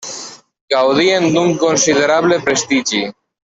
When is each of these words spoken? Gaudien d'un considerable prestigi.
Gaudien 0.75 1.29
d'un 1.37 1.53
considerable 1.67 2.43
prestigi. 2.51 3.07